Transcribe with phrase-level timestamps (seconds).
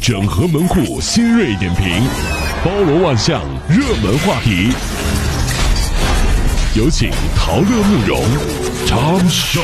[0.00, 2.02] 整合门户新锐点评，
[2.64, 4.72] 包罗万象，热门话题。
[6.74, 8.22] 有请陶乐慕容
[8.86, 9.60] 长寿。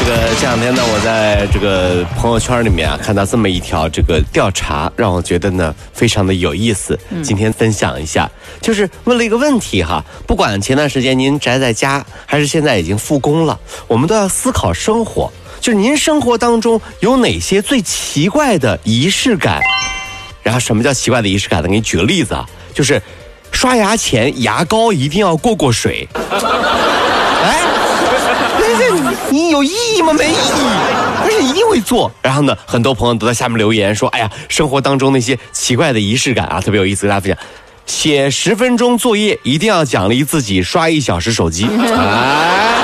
[0.00, 6.98] 这个这两天呢，我在这个朋友圈里面啊，看到这么一条这个调查，让我觉得呢非常的有意思。
[7.22, 8.28] 今天分享一下，
[8.62, 15.30] 就是问了一个问题哈，不管前段时间您宅在家，还是现在已经复工了，我们都要思考生活。
[15.60, 19.60] 就是您生活当中有哪些最奇怪的仪式感？
[20.42, 21.68] 然后什么叫奇怪的仪式感呢？
[21.68, 23.00] 给你举个例子啊，就是
[23.52, 26.08] 刷牙前牙膏一定要过过水。
[29.30, 30.12] 你你有意义吗？
[30.12, 30.36] 没意义，
[31.22, 32.10] 而且一定会做。
[32.22, 37.38] 然后呢，很多朋友都在下面留言说：“哎呀，生活当中那些奇怪的仪式感啊，特别有意思，跟大家分享。
[37.86, 41.68] 写十分钟作业一定要奖励自己刷一小时手机。
[41.96, 42.74] 哎，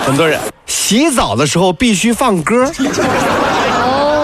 [0.06, 2.70] 很多人洗澡的时候必须放歌，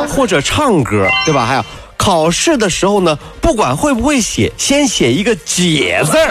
[0.09, 1.45] 或者唱歌，对吧？
[1.45, 1.65] 还有
[1.97, 6.31] 考试的时候呢，不管会不会写，先写一个解字儿，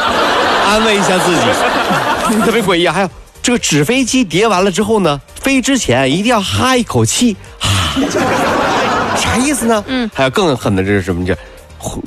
[0.68, 1.42] 安慰一下自己，
[2.46, 2.94] 特别诡异啊。
[2.94, 3.10] 还有
[3.46, 7.94] 这个纸飞机叠完了之后呢，飞之前一定要哈一口气，哈，
[9.16, 9.84] 啥意思呢？
[9.86, 11.24] 嗯，还有更狠的这是什么？
[11.24, 11.38] 这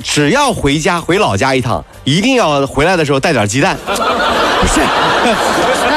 [0.03, 3.95] 只要回家回老家一趟，一定要回来的时候带点鸡蛋， 不
[4.67, 4.81] 是。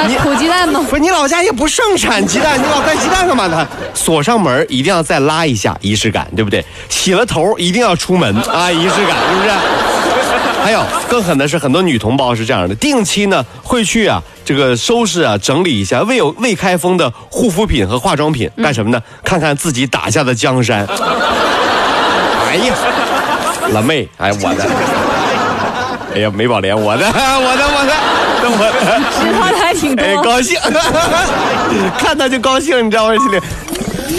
[0.07, 0.81] 你土鸡蛋吗？
[0.89, 3.67] 不是你老家也不盛产鸡蛋，你老带鸡蛋干嘛呢？
[3.93, 6.63] 锁上门一定要再拉一下，仪式感，对不对？
[6.87, 9.49] 洗了头一定要出门啊，仪式感是不是？
[10.63, 19.01] 还有更狠的是，很多女同胞是这样的，定期呢会去啊这个收拾啊整理一下未有未开封的护肤品和化妆品，干什么呢？
[19.23, 20.85] 看看自己打下的江山。
[22.47, 22.73] 哎呀，
[23.71, 24.63] 老妹，哎我的，
[26.13, 27.93] 哎呀美宝莲，我的，我的，我的。
[28.45, 28.49] 我
[29.23, 30.59] 知道的还挺多，高兴，
[31.97, 33.15] 看他就高兴，你知道吗？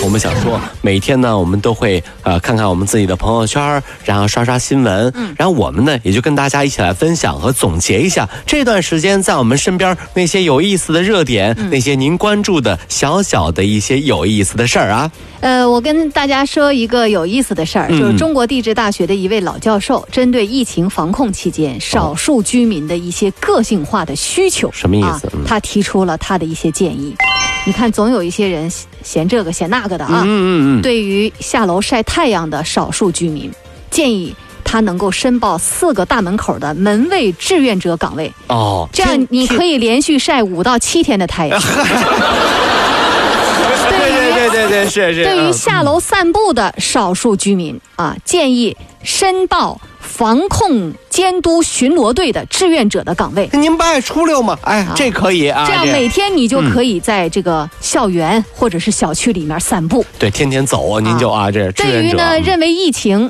[0.03, 15.11] 我们想说，每天呢，我们都会呃看看我们自己的朋友圈，然后刷刷新闻，嗯，然后我们呢也就跟大家一起来分享和总结一下这段时间在我们身边那些有意思的热点，那些您关注的小小的一些有意思的事儿啊。
[15.41, 25.31] 呃，我跟大家说一个有意思的事儿，就是中国地质大学的一位老教授，针对疫情防控期间少数居民的一些个性化的需求，什么意思？
[25.47, 27.15] 他提出了他的一些建议。
[27.67, 28.71] 你看，总有一些人
[29.03, 30.23] 嫌这个嫌那个的啊。
[30.25, 30.83] 嗯嗯嗯。
[30.83, 33.51] 对于下楼晒太阳的少数居民，
[33.91, 38.31] 建议他能够申报四个大门口的门卫志愿者岗位。
[38.49, 38.89] 哦。
[38.93, 41.59] 这样你可以连续晒五到七天的太阳。
[45.25, 49.81] 对于下楼散步的少数居民啊，建议申报。
[50.07, 54.57] 防控监督巡逻队的志愿者的岗位，您不爱出溜吗？
[54.63, 55.67] 哎，这可以啊。
[55.67, 60.05] 这样每天你就可以在这个校园或者是小区里面散步。
[60.19, 61.73] 对，天天走啊，您就啊这。
[61.73, 63.29] 对于呢，认为疫情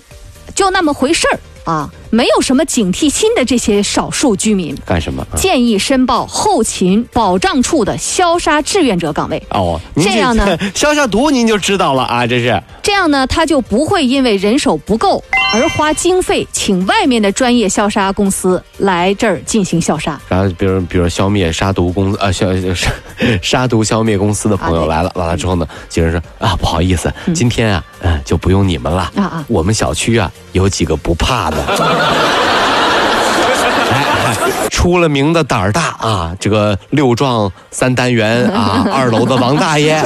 [0.54, 1.38] 就那么回事儿。
[1.64, 5.26] 啊，没有什么警惕心的这些少数居民干什么？
[5.34, 9.42] 建议申报后勤保障处的消杀志愿者岗位。
[9.50, 12.62] 哦，这样呢， 消消毒您就知道了啊，这是。
[12.82, 15.22] 这样呢，他就不会因为人手不够
[15.54, 20.20] 而花经费请外面的专业消杀公司来这儿进行消杀。
[20.28, 22.90] 然后，比如，比如消灭杀毒公啊消杀
[23.40, 31.53] 杀毒消灭公司的朋友来了，完了之后呢，警人说啊，不好意思，今天啊，嗯，就不用你们了啊啊，我们小区啊有几个不怕的。
[34.70, 36.32] 出了名的胆儿大啊！
[36.38, 40.02] 这个六幢三单元啊， 二楼的王大爷，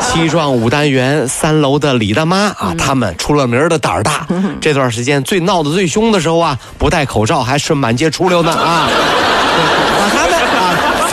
[0.00, 4.26] 七幢五单元三楼的李大妈啊，他们出了名的胆儿大。
[4.60, 8.88] 这段时间最闹得最凶的时候啊，不戴口罩还是满街出溜呢啊！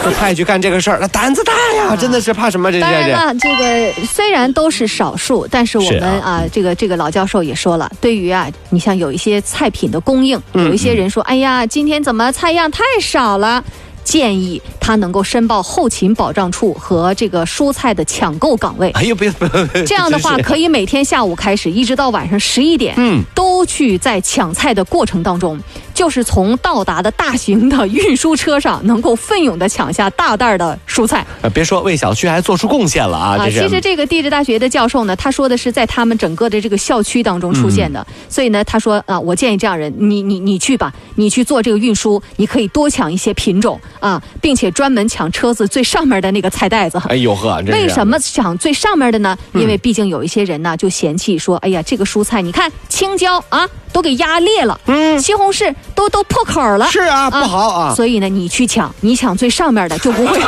[0.03, 2.71] 就 派去干这个事儿，那胆子大呀，真的是怕什么？
[2.71, 13.63] 这当然了，这个虽然都是少数，但是我们啊，这个这个老教授也说了，对于啊，你像有一些菜品的供应，有一些人说，哎呀，今天怎么菜样太少了？
[14.03, 18.89] 建议他能够申报后勤保障处和这个蔬菜的抢购岗位。
[18.91, 19.83] 哎呦，别别别！
[19.85, 25.57] 这样的话，可以每天下午开始，一直到晚上十一点，嗯，都去在抢菜的过程当中。
[26.01, 31.23] 就是从到达的大型的运输车上，能够奋勇的抢下大袋的蔬菜。
[31.43, 33.37] 呃，别说为小区还做出贡献了啊！
[33.37, 38.03] 啊，其实这个地质大学的教授呢，他说的是在他们整个的这个校区当中出现的。
[38.27, 46.99] 所以呢，他说啊，我建议这样人，你你你去吧，你去做这个运输，你可以多抢一些品种啊，并且专门抢车子最上面的那个菜袋子。
[47.09, 49.37] 哎呦呵，为什么抢最上面的呢？
[49.53, 56.01] 因为毕竟有一些人呢就嫌弃说，哎呀，这个蔬菜你看青椒啊都给压裂了，嗯，西红柿都。
[56.01, 56.87] 都都破口了。
[56.89, 57.93] 是啊，不好啊。
[57.95, 60.39] 所以呢，你去抢，你抢最上面的就不会。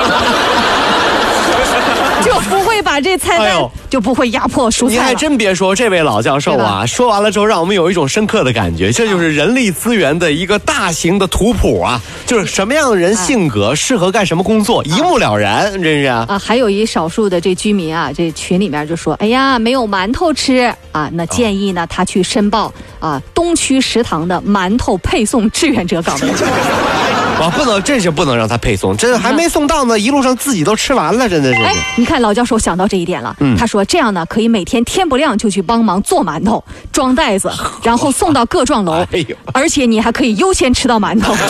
[2.25, 4.93] 就不会把这菜单就不会压迫蔬菜。
[4.93, 16.25] 你还真别说，这位老教授啊，说完了之后，让我们有一种深刻的感觉，这就是人力资源的一个大型的图谱啊，就是什么样的人性格适合干什么工作，一目了然，真是啊。
[16.27, 26.29] 啊，还有一少数的这居民啊，这群里面就说，哎呀，没有馒头吃啊，那建议呢，他去申报啊，东区食堂的馒头配送志愿者岗位。
[27.39, 31.61] 我 不能，真是不能让他配送，这还没送到呢，一路上自己都吃完了，真的是。
[31.61, 37.51] 哎，你看老教授想到这一点了，他说这样呢，可以每天天不亮就去帮忙做馒头、装袋子，
[37.83, 41.33] 然后送到各幢楼，哎而且你还可以优先吃到馒头。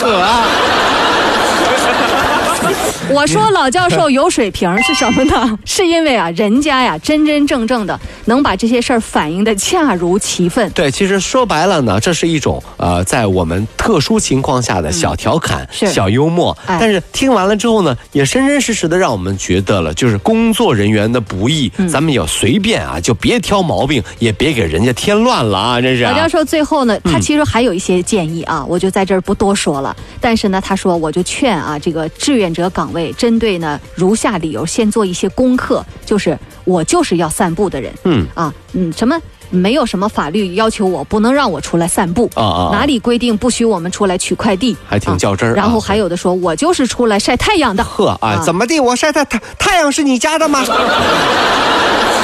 [3.10, 5.58] 我说老教授有水平是什么呢？
[5.64, 10.68] 是因为啊，人家呀真真正正的能把这些事儿反映的恰如其分。
[10.70, 16.56] 对，其实说白了呢，这是一种呃，在我们特殊情况下的小调侃、小幽默。
[16.66, 21.70] 但是听完了之后呢，也真真实实的让我们觉得了，就是工作人员的不易。
[21.90, 25.80] 咱们要随便啊，就别挑毛病，也别给人家添乱了啊！
[25.80, 26.02] 这是。
[26.02, 29.94] 老教授最后呢，他其实还有一些建议啊，我就在这儿不多说了。
[30.20, 32.83] 但是呢，他说我就劝啊，这个志愿者岗。
[32.84, 44.76] 岗位针对呢，如下理由，先做一些功课，就是我就是要散步的人，嗯啊，嗯，什么没有什么法律要求我不能让我出来散步啊啊，哪里规定不许我们出来取快递？
[44.86, 45.54] 还挺较真儿。
[45.54, 48.78] 然后还有的说我就是出来晒太阳的，呵啊，怎么地？
[48.78, 50.62] 我晒太太太阳是你家的吗？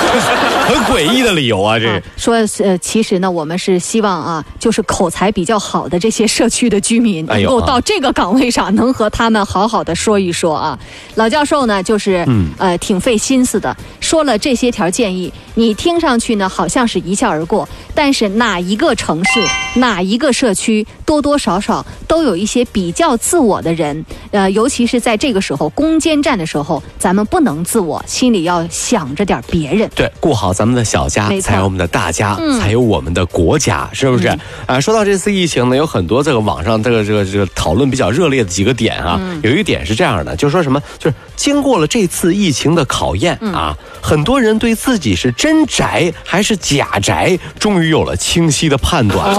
[0.70, 1.78] 很诡异的理由啊！
[1.78, 10.78] 这说呃，其实呢，我们是希望啊，就是口才比较好的这些社区的居民能够到这个岗位上，能和他们好好的说一说啊。
[11.16, 19.40] 老教授呢，就是嗯呃挺费心思的，说了这些条建议，你听上去呢好像是一笑而过，但是哪一个城市、
[19.80, 29.90] 哪一个社区，多多少少都有一些比较自我的人，呃，尤其是在这个时候攻坚战的时候，咱们不能自我，心里要想着点别人。
[29.96, 34.28] 对，顾好咱们的小家，才有我们的大家，才有我们的国家，是不是？
[34.66, 49.34] 啊，说到这次疫情呢，有很多这个网上这个这个这个讨论比较热烈的几个点啊，有一点是这样的，就是说什么，就是经过了这次疫情的考验啊，很多人对自己是真宅还是假宅，终于有了清晰的判断。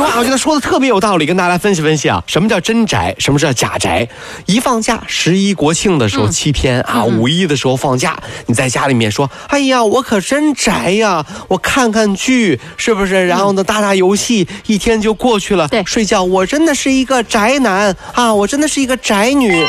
[0.00, 4.08] 我觉得说的特别有道理，跟大家来分析分析啊，什么叫真宅，什么叫假宅？
[4.46, 13.26] 一放假，十一国庆的时候七天啊，五一的时候放假，你在家里面说，哎呀，我可真宅呀，我看看剧，是不是？
[13.26, 15.68] 然后呢，打打游戏，一天就过去了。
[15.68, 19.66] 对，睡觉，我真的是一个宅男啊，我真的是一个宅女。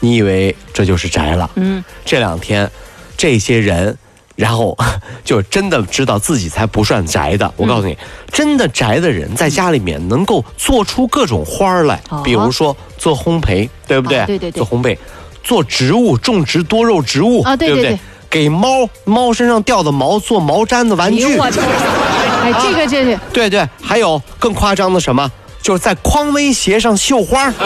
[0.00, 1.50] 你以为这就是宅了？
[1.56, 2.70] 嗯，这两天，
[3.16, 3.96] 这些人。
[4.36, 4.76] 然后
[5.24, 7.52] 就真的知道自己才不算宅的。
[7.56, 7.98] 我告诉你，
[8.30, 14.24] 真的宅的人在家里面能够做出各种花儿来，比如说做烘焙，对不对？
[14.26, 14.62] 对对对。
[14.62, 14.96] 做烘焙，
[15.42, 17.98] 做植物，种植多肉植物，啊，对不对？
[18.28, 21.24] 给猫猫身上掉的毛做毛毡的玩具。
[21.38, 23.18] 哎， 这个这是。
[23.32, 25.30] 对对，还有更夸张的什么？
[25.62, 27.50] 就是在匡威鞋上绣花。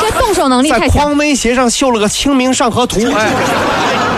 [0.00, 2.98] 这动手能力太强在匡威鞋上绣了个《清明上河图》。
[3.14, 3.30] 哎。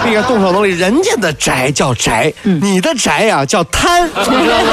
[0.04, 4.72] 这个动手能力，人家的宅叫宅，你的宅呀叫贪，知道吗？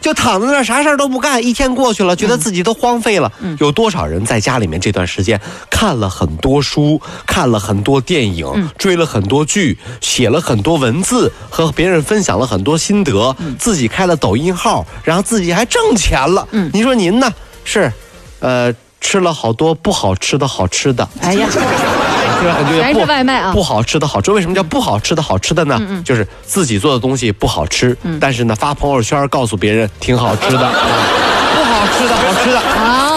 [0.00, 3.30] 就躺在那儿啥事儿都不干，一天过去了，觉得自己都荒废了。
[3.58, 16.46] 有多少人在家里面这段时间看了很多书，看了很多电影，追了很多剧，写了很多文字，和别人分享了很多心得，自己开了抖音号，然后自己还挣钱了。
[16.72, 17.30] 您说您呢？
[17.64, 17.92] 是，
[18.38, 21.06] 呃，吃了好多不好吃的好吃的。
[21.20, 21.48] 哎呀。
[22.78, 23.52] 全是外卖啊！
[23.52, 25.80] 不好吃的好吃，为什么叫不好吃的好吃的呢？
[26.04, 30.58] 就是自己做的东西不好吃，但是呢发朋友圈告诉别人挺好吃的，
[31.54, 33.07] 不好吃的好吃的啊！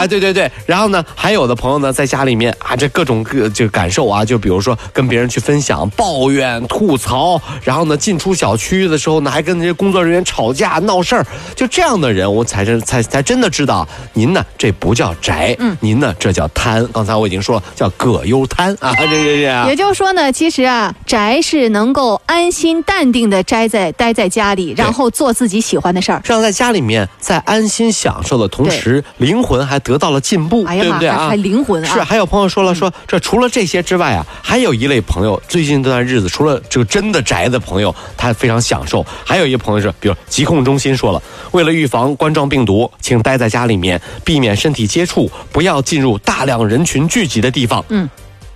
[0.00, 16.84] 哎，对对对，然后呢，还有的朋友呢在家里面啊，这各种各这个感受啊，就比如说跟别人去分享、抱怨、吐槽，然后呢进出小区的时候呢，还跟那些工作人员吵架闹事儿，就这样的人，我才真才才真的知道，您呢这不叫宅，嗯，您呢这叫贪。
[16.92, 19.68] 刚才我已经说了，叫葛优瘫啊，这这这。
[19.68, 29.60] 也就是说呢，其实啊，宅是能够安心淡定的宅在待在家里，然后做自己喜欢的事儿，让在家里面在安心享受的同时，灵魂。
[29.60, 31.28] 还得到了进步，对不对啊？
[31.28, 32.00] 还灵魂是。
[32.02, 39.04] 还有朋友说了，说这除了这些之外啊，还有一类朋友，最近这段日子，除了这个真的宅的朋友，他非常享受。
[39.24, 47.84] 还有一个朋友是，比如疾控中心说了，为了预防冠状病毒，请待在家里面，避免身体接触，不要进入大量人群聚集的地方。
[47.88, 48.08] 嗯，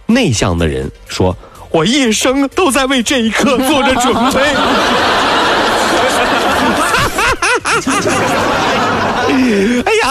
[0.06, 1.36] 内向的人说，
[1.70, 4.40] 我一生都在为这一刻做着准备。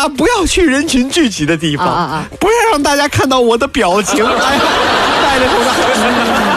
[0.07, 4.24] 不要去人群聚集的地方，啊啊啊不要让大家看到我的表情。
[4.25, 4.62] 哎呀，
[5.24, 5.72] 戴着口罩，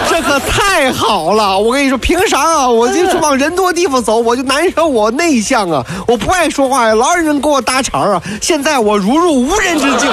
[0.11, 1.59] 这可太好了！
[1.59, 8.23] 我跟你说，凭啥啊，我就是往人多地方走，我就难受，我内向啊，我不爱说话呀，老有人跟我搭茬啊。
[8.43, 10.11] 现在我如入无人之境。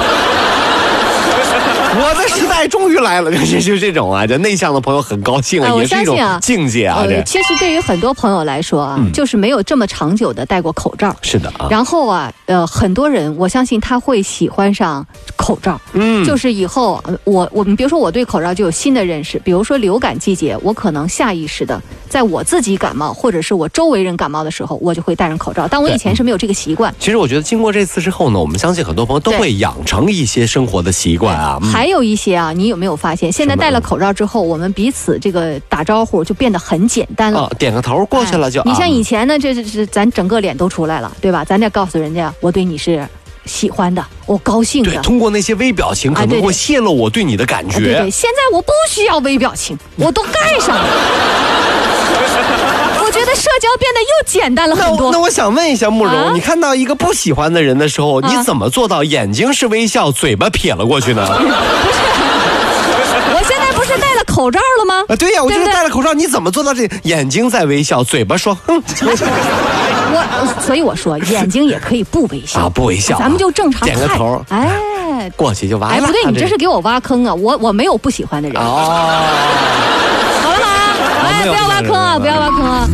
[2.02, 6.40] 我的时代终于来了， 就就这种啊，这内向的朋友很高兴啊，也是一种啊。
[6.42, 11.16] 境界啊，其实对于很多朋友来说啊，就是没有这么长久的戴过口罩。
[11.22, 11.68] 是的啊。
[11.70, 16.26] 然后啊，呃，很多人我相信他会喜欢上口罩，嗯。
[16.26, 26.94] 就是以后呃我我们比如说我对口罩就有新的认识，比如说流感季节，我可能下意识的在我自己感冒或者是我周围人感冒的时候，我就会戴上口罩，但我以前是没有这个习惯。
[27.00, 31.60] 其实我觉得经过这次之后呢，我们相信很多朋友都会养成一些生活的习惯啊。
[31.62, 37.42] 嗯还有一些啊，你有没有发现，现在戴了口罩之后，我们彼此这个打招呼就变得很简单了。
[37.42, 38.62] 啊，点个头过去了就。
[38.62, 41.44] 哎你像啊以前呢，这这这咱整个脸都出来了，对吧？
[41.44, 43.06] 咱得告诉人家，我对你是
[43.44, 45.02] 喜欢的，我高兴对，的。
[45.02, 47.76] 通过那些微表情，可能会泄露我对你的感觉。
[47.76, 50.88] 啊对对，现在我不需要微表情，我都盖上了。
[53.24, 54.98] 我觉得社交变得又简单了很多。
[54.98, 61.26] 那我那我想问一下慕容，啊你看到一个不喜欢的人的时候，啊你怎么做到眼睛是微笑，嘴巴撇了过去呢？
[61.32, 61.48] 不是
[63.34, 65.06] 我现在不是戴了口罩了吗？
[65.08, 66.86] 啊，对呀，我觉得对不对戴了口罩，你怎么做到这？
[67.04, 68.76] 眼睛在微笑，嘴巴说哼
[70.12, 74.70] 我所以我说眼睛也可以不微笑啊，不微笑啊，咱们就正常点个头，哎。
[75.38, 75.96] 过去就完了。
[75.96, 77.34] 哎，不对，你这是给我挖坑啊！
[77.34, 79.24] 我我没有不喜欢的人，哦。
[80.42, 80.68] 好了吗？
[81.24, 82.20] 哎，没有不要挖坑啊！
[82.20, 82.90] 不要挖坑啊！